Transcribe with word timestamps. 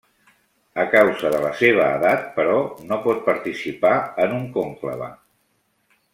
A 0.83 0.85
causa 0.93 1.29
de 1.33 1.41
la 1.43 1.51
seva 1.59 1.89
edat, 1.97 2.23
però, 2.39 2.55
no 2.93 2.99
pot 3.05 3.21
participar 3.29 3.93
en 4.27 4.35
un 4.41 4.49
conclave. 4.59 5.13